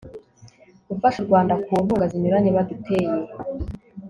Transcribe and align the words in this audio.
gufasha 0.89 1.17
u 1.19 1.27
rwanda 1.27 1.53
ku 1.63 1.73
nkunga 1.83 2.05
zinyuranye 2.11 2.49
baduteye 2.55 3.09